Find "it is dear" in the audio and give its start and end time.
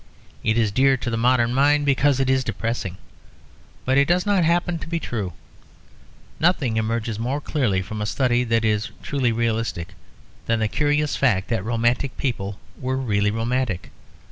0.43-0.97